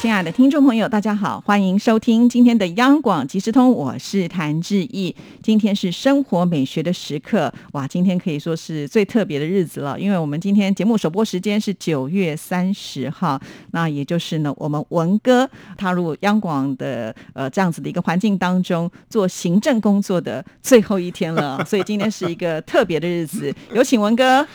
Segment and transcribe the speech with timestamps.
[0.00, 5.14] 亲爱的听众朋友，大家好，欢迎收听今天的央广即时通，我是谭志毅。
[5.42, 13.38] 今天是生活美学的时刻，哇，今天可以说是最特别的日子了，因为我们今天节目首播时间是九月三十号，
[13.72, 23.54] 那也就是呢，我们文哥踏入央广的呃这样子的一个环境当中做行政工作的最后一天了，所以今天是一个特别的日子。
[23.74, 24.48] 有请文哥。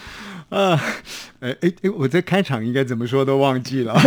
[0.49, 0.75] 呃，
[1.39, 3.95] 哎哎哎，我在开场应该怎么说都忘记了。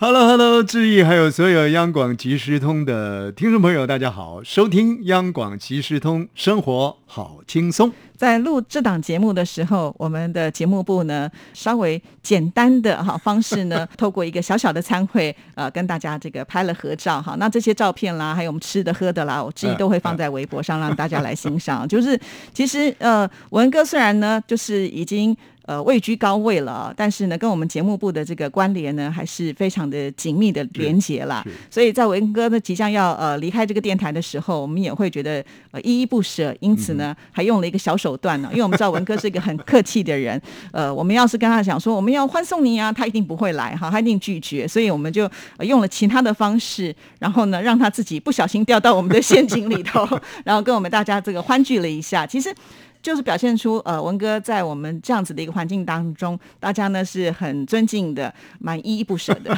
[0.00, 7.92] Hello，Hello，志毅，还有所有央广即时通的听众朋友，大家好，收听央广即时通，生活好轻松。
[8.16, 17.34] 在录这档节目的时候，我们的节目部呢，稍微简单的哈方式呢， 透过一个小小的参会，呃，跟大家这个拍了合照哈。
[17.40, 21.88] 那这些照片啦，还有我们吃的喝的啦，我志毅都会放在微博上，让大家来欣赏。
[21.88, 22.16] 就是
[22.54, 25.36] 其实呃，文哥虽然呢，就是已经。
[25.68, 31.44] 呃，位居高位了，但是呢，跟我们节目部的这个关联呢，还是非常的紧密的连结了。
[31.70, 40.40] 所以在文哥呢即将要呃离开这个电台的时候，我们也会觉得呃依依不舍，因此呢，还用了一个小手段呢，因为我们知道文哥是一个很客气的人。
[40.72, 44.66] 呃，我们要是跟他讲说我们要欢送你啊，他一定不会来哈，他一定拒绝。
[44.66, 45.30] 所以我们就
[45.60, 50.08] 用了其他的方式，然后呢，让他自己不小心掉到我们的陷阱里头，
[50.46, 52.26] 然后跟我们大家这个欢聚了一下。
[52.26, 52.54] 其实。
[53.02, 59.56] 就是表现出呃文哥在我们这样子的一个环境当中，大家呢是很尊敬的，蛮依依不舍的。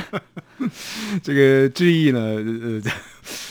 [1.23, 2.83] 这个志毅呢，呃，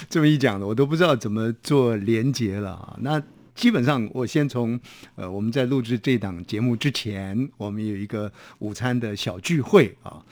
[0.10, 2.96] 这么一讲呢，我都不知道怎么做连结了啊。
[3.02, 3.22] 那
[3.56, 4.80] 基本上，我先从
[5.16, 10.24] 呃我们在录制这档节目之前，我们有一个午餐的小聚会啊。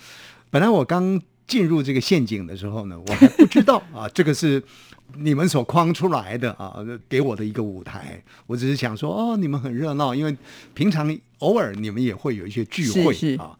[0.50, 4.62] 本来我刚进入这个陷阱的时候呢，我还不知道 啊，这个是。
[5.16, 6.76] 你们所框出来的啊，
[7.08, 10.36] 给我的一个舞台，我只是想说，哦，你们很热闹，因为
[10.74, 13.58] 平常偶尔你们也会有一些聚会啊。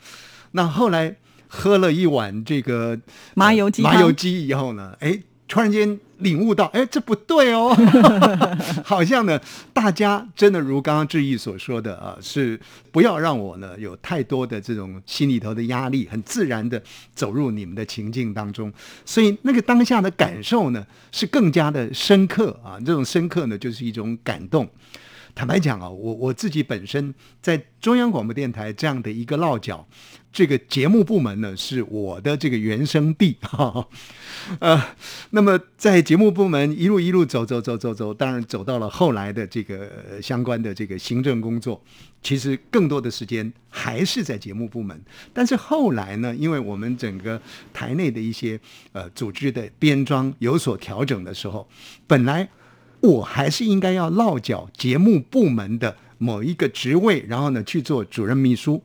[0.52, 1.16] 那后来
[1.48, 3.00] 喝了一碗这个
[3.34, 5.18] 麻油鸡麻油鸡以后呢，哎。
[5.48, 7.76] 突然间领悟到，哎，这不对哦，
[8.84, 9.40] 好像呢，
[9.74, 12.60] 大家真的如刚刚志毅所说的啊，是
[12.92, 16.82] 不要让我呢有太多的这种心里头的压力，很自然的
[17.14, 18.72] 走入你们的情境当中，
[19.06, 24.68] 所以那个当下的感受呢是更加的深刻啊，这种深刻呢就是一种感动。
[25.36, 27.14] 坦白讲啊，我我自己本身
[27.44, 29.88] 在中央广播电台这样的一个落脚，
[30.32, 33.88] 这个节目部门呢是我的这个原生地哈，
[34.60, 34.82] 呃，
[35.32, 39.90] 那么在节目部门一路一路走走走走走，当然走到了后来的这个
[40.22, 41.82] 相关的这个行政工作，
[42.22, 45.00] 其实更多的时间还是在节目部门。
[45.34, 47.42] 但是后来呢，因为我们整个
[47.74, 48.60] 台内的一些
[48.92, 51.68] 呃组织的编装有所调整的时候，
[52.06, 52.48] 本来。
[53.00, 58.82] 我还是应该要落脚节目部门的某一个职位，然后呢去做主任秘书。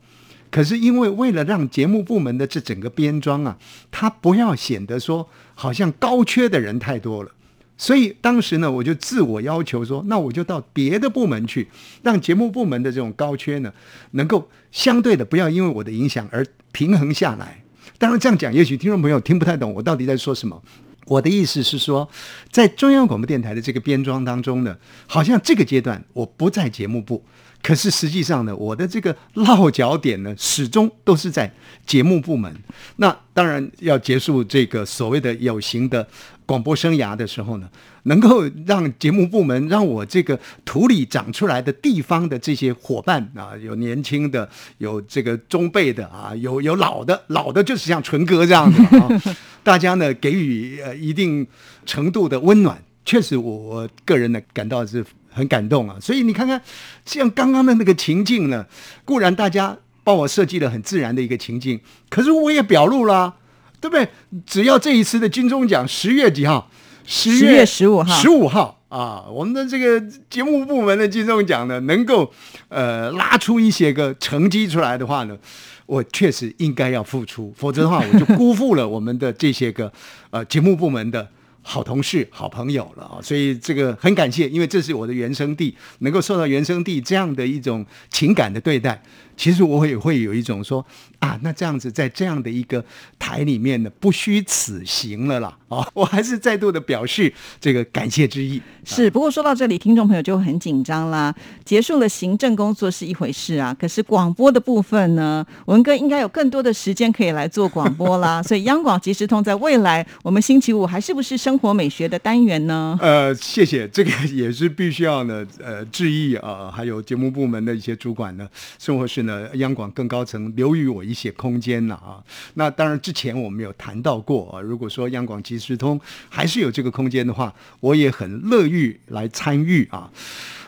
[0.53, 3.57] 可是因为为了让节目部门的这整个编装啊，
[3.89, 7.31] 它不要显得说好像高缺的人太多了，
[7.75, 11.67] 所以当时呢我就自我要求说，那我就到别的部门去，
[12.03, 13.73] 让节目部门的这种高缺呢
[14.11, 17.63] 能够相对的不要因为我的影响而平衡下来。
[17.97, 20.61] 当然这样讲，也许听众朋友听不太懂我到底在说什么。
[21.05, 22.07] 我的意思是说，
[22.51, 24.77] 在中央广播电台的这个编装当中呢，
[25.07, 27.25] 好像这个阶段我不在节目部，
[27.63, 31.49] 可是实际上呢，我的这个落脚点呢，始终都是在
[31.87, 32.53] 节目部门。
[32.97, 36.05] 那当然要结束这个所谓的有形的
[36.45, 37.69] 广播生涯的时候呢，
[38.03, 44.47] 能够让节目部门让我这个土里长出来的地方的这些伙伴啊，有年轻的，
[44.79, 49.09] 有这个中辈的啊，有有老的，老的就是像纯哥这样的啊。
[49.63, 51.47] 大家呢给予呃一定
[51.85, 55.97] 程度的温暖，确实我我个人呢感到是很感动啊。
[55.99, 56.61] 所以你看看，
[57.05, 58.65] 像刚刚的那个情境呢，
[59.03, 61.79] 固然大家帮我设计了很自然的一个情境，
[62.09, 63.35] 可是我也表露了，
[63.81, 64.07] 对不对？
[64.45, 66.69] 只要这一次的金钟奖十月几号？
[67.05, 68.21] 十月十五号。
[68.21, 69.99] 十五号啊，我们的这个
[70.29, 72.31] 节目部门的金钟奖呢，能够
[72.69, 75.37] 呃拉出一些个成绩出来的话呢。
[75.85, 79.91] 我确实应该要付出，否则的话，我就辜负了我们的这些个
[80.29, 81.27] 呃节目部门的
[81.63, 89.01] 好同事、好朋友了啊，所以这个很感谢，因为这是我的原生地，能够受到原生地这样的一种情感的对待。
[89.35, 90.85] 其实我也会有一种说
[91.17, 92.85] 啊，那这样子在这样的一个
[93.17, 95.87] 台里面呢，不虚此行了啦啊！
[95.95, 98.61] 我还是再度的表示这个感谢之意。
[98.85, 101.33] 是，不过说到这里，听众朋友就很紧张啦。
[101.65, 108.41] 结束了行政工作是一回事啊，可是广播的部分呢，文哥应该有更多的时间可以来做广播啦。
[108.43, 112.97] 所以央广即时通在未来，我们星期五还是不是生生活美学的单元呢？
[112.99, 122.17] 呃，谢谢，这个也是必须要呢，呃，致意啊，还有节目部门的一些主管呢，生活是呢，央广更高层留予我一些空间了啊。
[122.55, 130.09] 那当然之前我们有谈到过啊，如果说央广即时通还是有这个空间的话，我也很乐于来参与啊。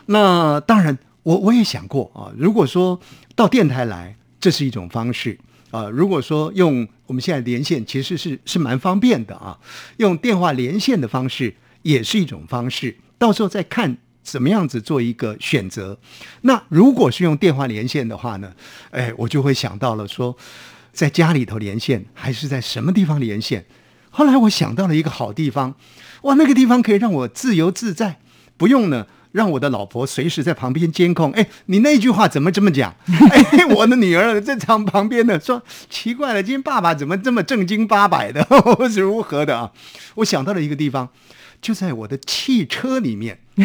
[0.06, 3.00] 那当然，我我也想过啊，如果说
[3.36, 5.36] 到电台来，这是一种方式
[5.72, 5.90] 啊。
[5.90, 9.58] 如果说用我们现在连线，其实是是蛮方便的啊。
[9.98, 16.00] 用电话连线的方式也是一种方式，到时候再看怎么样子做一个选择。
[16.42, 18.54] 那如果是用电话连线的话呢，
[18.92, 20.36] 哎，我就会想到了说，
[20.92, 23.66] 在家里头连线还是在什么地方连线？
[24.10, 25.76] 后来我想到了一个好地方，
[26.24, 28.20] 哇，那个地方可以让我自由自在，
[28.58, 29.06] 不用呢。
[29.36, 31.30] 让我的老婆随时在旁边监控。
[31.34, 32.96] 哎，你那句话怎么这么讲？
[33.06, 38.48] 哎，我的女儿在场旁边呢，说奇怪了，今天爸爸怎么这么正经八百的？
[38.90, 39.70] 是如何的啊？
[40.16, 41.10] 我想到了一个地方，
[41.62, 43.38] 就在我的汽车里面。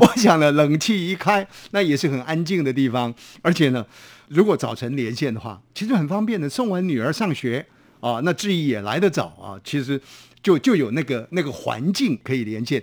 [0.00, 3.12] 我想了，冷气一开，那也是很安静的地方。
[3.42, 3.84] 而且呢，
[4.28, 6.48] 如果早晨连线的话，其实很方便的。
[6.48, 7.66] 送完女儿上学
[7.98, 10.00] 啊，那志毅也来得早啊，其实。
[10.44, 12.80] 就就有那个那个环境可以连线，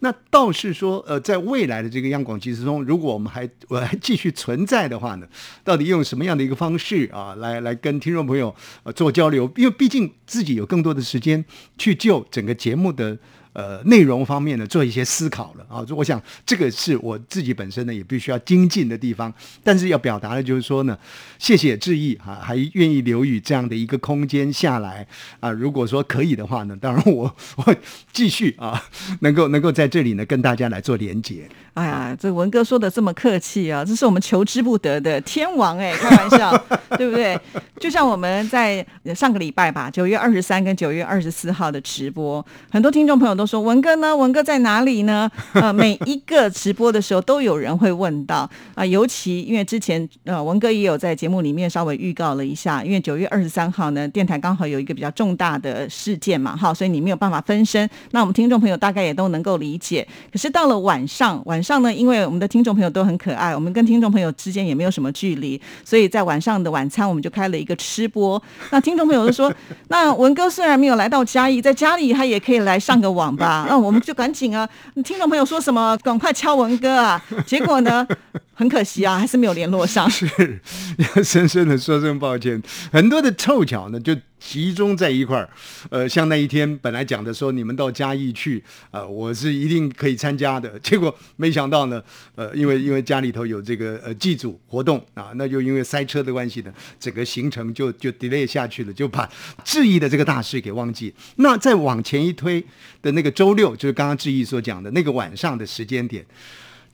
[0.00, 5.26] 那倒是说，呃，在未来的这个央广即时中，如果我们还 我还继续存在的话呢，
[5.62, 9.48] 到底用什么样的一个方式啊，来来跟听众朋友呃做交流？
[9.56, 11.44] 因为毕竟自己有更多的时间
[11.76, 13.18] 去就整个节目的。
[13.52, 15.84] 呃，内容方面呢，做一些思考了啊。
[15.90, 19.32] 我想这个是我自己本身呢，也必须要精进的地方。
[19.62, 20.96] 但是要表达的就是说呢，
[21.38, 25.06] 谢谢致意啊，还愿意留予这样的一个空间下来
[25.40, 25.50] 啊。
[25.50, 27.76] 如果说可以的话呢，当然我 我
[28.12, 28.82] 继续啊，
[29.20, 31.48] 能够能够在这里呢跟大家来做连接。
[31.74, 36.56] 哎呀，这文哥说的这么客气啊，这是我们求之不得的天王哎，开玩笑，
[36.96, 37.38] 对不对？
[37.80, 45.30] 就像我们在上个礼拜吧，九月二十三跟九月二十四号的直播，很多听众朋友都说文哥呢，文哥在哪里呢？
[45.54, 57.88] 呃，每一个直播的时候都有人会问到啊，尤其因为之前呃文哥也有在节目里面稍微预告了一下，因为九月二十三号呢，电台刚好有一个比较重大的事件嘛，哈，所以你没有办法分身。
[58.10, 60.06] 那我们听众朋友大概也都能够理解。
[60.30, 61.62] 可是到了晚上晚。
[61.62, 68.42] 上呢，因为我们的听众朋友都很可爱，我们跟听众朋友之间也没有什么距离，所以在晚上的晚餐我们就开了一个吃播。
[68.70, 69.54] 那听众朋友就说
[69.86, 73.64] ：“那文哥虽然没有来到嘉义，在家里他也可以来上个网吧。
[73.68, 74.68] ”那我们就赶紧啊，
[75.04, 77.22] 听众朋友说什么，赶快敲文哥啊！
[77.46, 78.06] 结果呢，
[78.54, 80.08] 很可惜啊，还是没有联络上。
[80.10, 80.60] 是
[80.98, 82.62] 要深深的说声抱歉，
[82.92, 84.16] 很多的凑巧呢，就。
[84.44, 85.48] 集中在一块儿，
[85.88, 90.76] 呃，像那一天本来讲的说你们到嘉义去，啊，我是一定可以参加的。
[90.80, 92.02] 结果没想到呢，
[92.34, 99.30] 呃，因为因为家里头有这个呃祭祖活动啊，那就因为塞车的关系呢，整个行程就就 delay 下去了，就把
[99.64, 101.14] 质疑的这个大事给忘记。
[101.36, 102.62] 那再往前一推
[103.00, 106.26] 的那个周六，就是刚刚志毅所讲的那个晚上的时间点。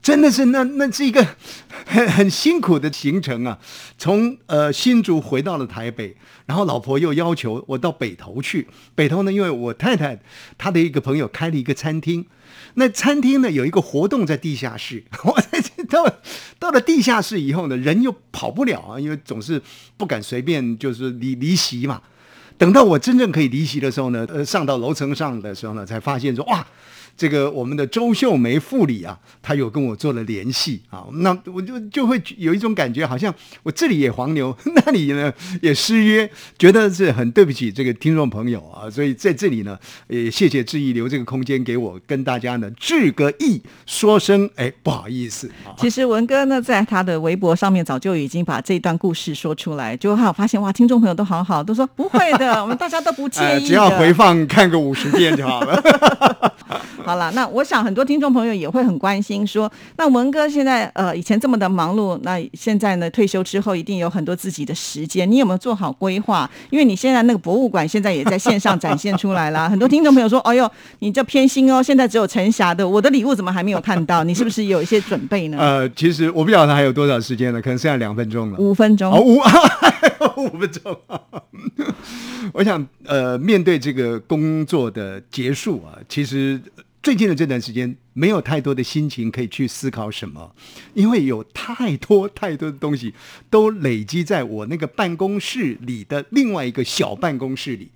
[0.01, 1.25] 真的是那那是一个
[1.85, 3.59] 很很辛苦的行程啊！
[3.97, 6.15] 从呃新竹回到了台北，
[6.45, 8.67] 然后老婆又要求我到北投去。
[8.95, 10.17] 北投呢，因为我太太
[10.57, 12.25] 她的一个朋友开了一个餐厅，
[12.75, 15.03] 那餐厅呢有一个活动在地下室。
[15.25, 15.37] 我
[15.89, 16.05] 到
[16.57, 19.61] 到了地下室以后呢，人又跑不了啊，因为总是
[19.97, 22.01] 不敢随便就是离离席嘛。
[22.57, 26.65] 等到我真正可以离席的时候呢，呃，上到楼层上的时候呢，才发现说哇。
[27.19, 35.29] 这个我们的周秀梅副理啊，他有跟我做了联系啊，那我就就会有一种感觉，好像我这里也黄牛，那里呢
[35.61, 45.51] 也失约，觉得是很对不起这个听众朋友啊，所以在这里呢，也谢谢志毅留这个空间给我跟大家呢致个意，说声哎不好意思。
[45.77, 55.83] 其实文哥呢在他的微博上面早就已经把这段故事说出来，就还有发现哇，听众朋友都好好，都说不会的，我们大家都不介意， 只要回放看个五十遍就好了。
[57.09, 66.47] 好了，那我想很多听众朋友也会很关心，说那文哥现在呃以前这么的忙碌，那现在呢退休之后一定有很多自己的时间，你有没有做好规划？
[66.69, 74.23] 因为你现在那个博物馆现在也在线上展现出来了， 很多听众朋友说，哎呦，你这偏心哦，现在只有陈霞的，我的礼物怎么还没有看到？
[74.23, 75.57] 你是不是有一些准备呢？
[75.59, 78.59] 呃，其实我不晓得还有多少时间了，可能剩下两分钟了。
[78.59, 79.39] 五分钟哦，五
[80.45, 80.95] 五分钟。
[82.53, 86.59] 我想，呃，面对这个工作的结束啊，其实
[87.01, 90.53] 最近的这段时间没有太多的心情可以去思考什么，
[90.93, 93.13] 因为有太多太多的东西
[93.49, 97.89] 都累积在我那个办公室里的另外一个小办公室里，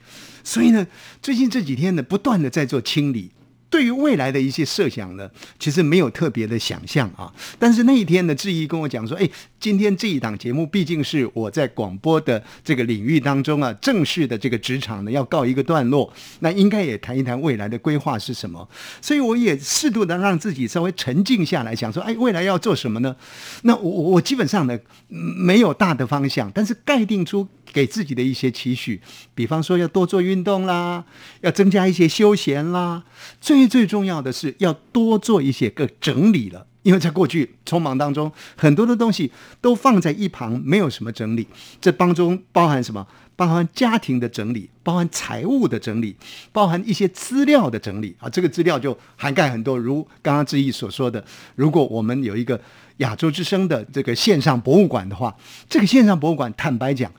[0.44, 0.88] 所以呢，
[1.22, 3.32] 最近这几天呢，不断的在做清理。
[3.74, 5.28] 对于未来的一些设想呢，
[5.58, 7.34] 其实没有特别的想象啊。
[7.58, 9.28] 但是那一天呢，志毅跟我讲说：“哎，
[9.60, 18.70] 今天这一档节目毕竟是我在广播的这个领域当中啊，正式的这个职场呢要告一个段落，那应该也谈一谈未来的规划是什么。
[19.02, 23.16] 所以我也适度的让自己稍微沉静下来，想说：哎，未来要做什么呢？
[23.64, 24.78] 那我我基本上呢
[25.08, 29.02] 没有大的方向，但是概定出。”给自己的一些期许，
[29.34, 31.04] 比方说要多做运动啦，
[31.42, 33.04] 要增加一些休闲啦，
[33.42, 36.68] 最最重要的是要多做一些个整理了。
[36.84, 41.48] 因为在过去匆忙当中，很多的东西都放在一旁，没有什么整理。
[41.80, 43.08] 这当中包含什么？
[43.36, 46.16] 包含家庭的整理，包含财务的整理，
[46.52, 48.30] 包含一些资料的整理啊。
[48.30, 51.24] 这个资料就涵盖很多，如刚刚志毅所说的，
[51.56, 52.60] 如果我们有一个
[52.98, 55.34] 亚洲之声的这个线上博物馆的话，
[55.70, 57.10] 这个线上博物馆，坦白讲。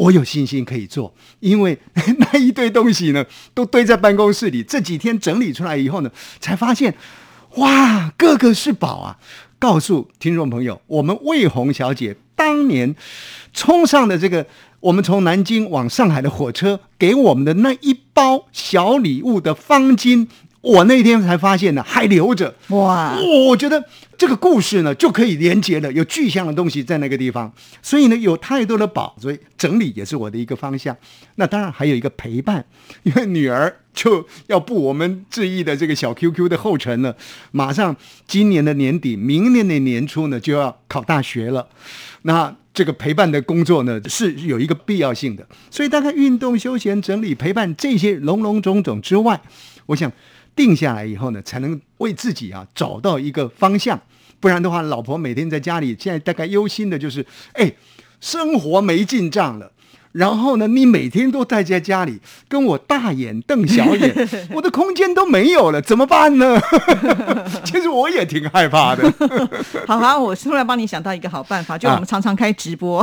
[0.00, 1.78] 我有信心可以做，因为
[2.32, 4.62] 那一堆东西呢，都堆在办公室里。
[4.62, 6.94] 这几天整理出来以后呢，才发现，
[7.56, 9.18] 哇，个个是宝啊！
[9.58, 12.96] 告诉听众朋友，我们魏红小姐当年
[13.52, 14.46] 冲上的这个，
[14.80, 20.28] 我们从南京往上海的火车给我们的那一包小礼物的方巾。
[20.60, 23.16] 我那天才发现呢，还留着哇！
[23.48, 23.82] 我觉得
[24.18, 27.50] 这个故事呢就可以连接了，有具象的东西在那个地方，
[27.80, 30.94] 所以呢有太多的宝，所以整理也是我的一个方向。
[31.36, 32.62] 那当然还有一个陪伴，
[33.04, 37.16] 因为女儿就要步我们志毅的这个小 QQ 的后尘了。
[37.52, 41.66] 马上今年的年底，明年的年初呢就要考大学了，
[42.22, 45.46] 那这个陪伴的工作呢是有一个必要性的。
[45.70, 49.40] 所以大概运动、休闲、整理、陪伴这些隆隆种种之外，
[49.86, 50.12] 我想。
[50.60, 53.98] 定下来以后呢，才能为自己啊找到一个方向，
[54.40, 57.24] 不然的话，老婆每天在家里，现在大概忧心的就是，
[57.54, 57.72] 哎，
[58.20, 59.72] 生活没进账了。
[60.12, 64.14] 然后呢，你每天都待在家里，跟我大眼瞪小眼，
[64.52, 66.60] 我的空间都没有了，怎么办呢？
[67.64, 69.10] 其实我也挺害怕的。
[69.86, 73.02] 好好，我突然帮你想到一个好办法，就我们常常开直播。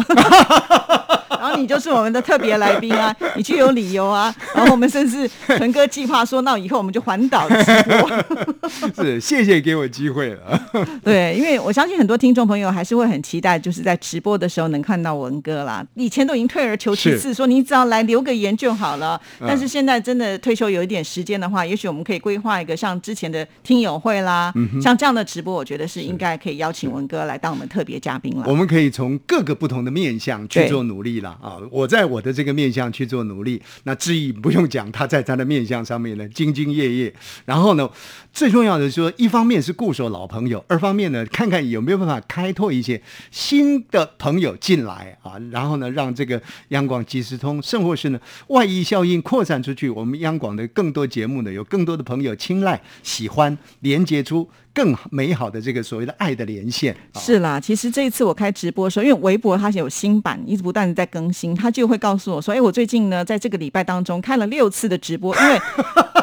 [1.30, 4.34] 然后你就是我们的特别来宾啊， 你去有理由啊。
[4.56, 9.04] 然后我们甚至陈哥计划说，那以后我们就环岛直播。
[9.04, 10.62] 是，谢谢给我机会了。
[11.04, 15.86] 对，因为我相信很多听众朋友还是会很期待，就是在直播的时候能看到文哥啦。
[15.96, 19.20] 以前都已经退而求其次，说你只要来留个言就好了。
[19.40, 28.44] 但是现在真的退休有一点时间的话，也许我们可以规划一个像之前的听友会啦，像这样的直播，我觉得是应该可以邀请文哥来当我们特别嘉宾了。
[28.48, 31.30] 我们可以从各个不同的面向去做努力了。
[31.42, 37.14] 啊，我在我的这个面向去做努力，那志毅不用讲，他在他的面向上面呢兢兢业业。
[37.46, 37.90] 然后呢，
[38.32, 45.34] 最重要的是说，一方面是固守老朋友，二方面呢，看看有没有办法开拓一些新的朋友进来啊。
[45.52, 54.50] 然后呢，让这个央广即时通，甚或是呢外溢效应扩散出去，我们央广的更多节目呢，有更多的朋友青睐、喜欢，连接出。
[54.78, 57.60] 更美好的这个所谓的爱的连线是啦。
[57.60, 65.60] 其实这一次我开直播的时候，因为微博它有新版，一直不断的在更新，它就会告诉我说：“哎，我最近呢，在这个礼拜当中开了六次的直播，因为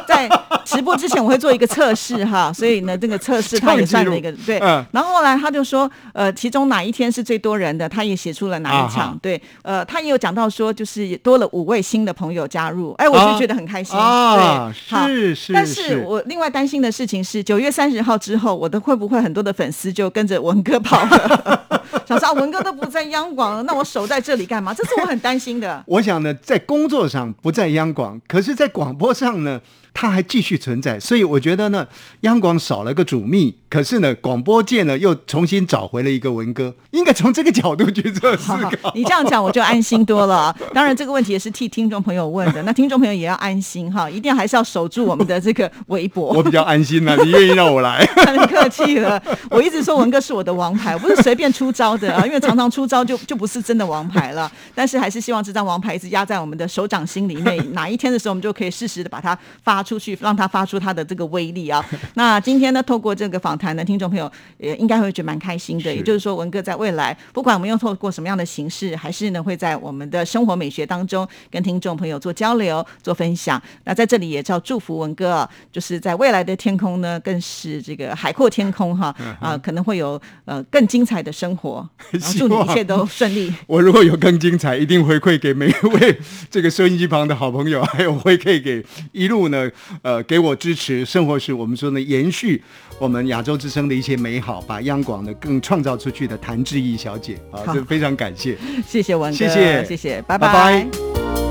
[0.07, 0.31] 在
[0.65, 4.59] 直播之前我会做一个测试哈， 所以呢，这个测试他也算了一个对。
[4.93, 9.19] 然后后来他就说，呃，其中哪一天是最多人的，他也写出了哪一场。
[9.21, 14.73] 对，呃，他也有讲到说，就是多了五位新的朋友加入，哎，我就觉得很开心啊。
[14.73, 18.45] 是是，但是我另外担心的事情是，九月三十号之后。
[18.45, 21.65] 后我的会不会很多的粉丝就跟着文哥跑了？
[22.07, 24.75] 想说啊，文哥都不在央广了，那我守在这里干嘛？
[24.75, 25.83] 这是我很担心的。
[25.87, 29.59] 我想呢，在工作上不在央广，可是在广播上呢。
[29.97, 31.87] 它还继续存在，所以我觉得呢，
[32.23, 38.71] 央广少了个主秘，可是呢，广播界呢又重新找回了一个文哥，应该从这个角度去做思考。
[38.93, 40.55] 你这样讲我就安心多了。
[40.75, 46.33] 当然，这个问题也是替听众朋友问的，那听众朋友也要安心哈，一定还是要守住我们的这个微博。
[46.33, 48.05] 我比较安心了，你愿意让我来？
[48.27, 54.51] 很客气了，我一直说文哥是我的王牌，我不是随便出招的啊，因为常常出招就就不是真的王牌了。
[54.75, 59.84] 但是还是希望这张王牌一直压在我们的手掌心里面，哪一天的时候我们就可以适时的把它发。
[59.85, 61.85] 出去，让它发出它的这个威力啊。
[62.15, 65.95] 那今天呢，透过这个访谈呢，听众朋友也应该会觉得蛮开心的。
[65.95, 73.63] 也就是说，文哥在未来，不管我们用透过什么样的形式，还是呢会在我们的生活美学当中跟听众朋友做交流、做分享。
[73.85, 81.87] 那在这里也叫祝福文哥啊，就是在未来的天空呢，更是这个海阔天空哈啊，可能会有呃更精彩的生活。
[82.11, 83.53] 然后祝你一切都顺利。
[83.67, 86.19] 我如果有更精彩，一定回馈给每一位
[86.51, 89.69] 这个收音机旁的好朋友，还有回馈给一路呢，
[90.03, 91.05] 呃，给我支持。
[91.05, 92.63] 生活是我们说呢，延续
[92.99, 98.57] 我们亚洲之声的一些美好，把央广呢更创造出去的谭志毅小姐啊，好这非常感谢。
[98.87, 101.44] 谢谢文哥，谢谢谢谢，拜拜拜